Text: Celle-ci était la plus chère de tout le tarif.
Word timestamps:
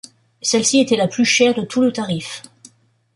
Celle-ci 0.41 0.79
était 0.79 0.95
la 0.95 1.07
plus 1.07 1.25
chère 1.25 1.53
de 1.53 1.61
tout 1.61 1.79
le 1.81 1.91
tarif. 1.93 2.41